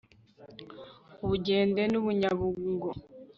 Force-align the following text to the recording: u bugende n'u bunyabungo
u 1.23 1.25
bugende 1.29 1.81
n'u 1.91 1.99
bunyabungo 2.05 2.89